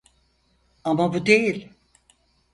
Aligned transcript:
Ama 0.83 1.13
bu 1.13 1.25
değil. 1.25 1.69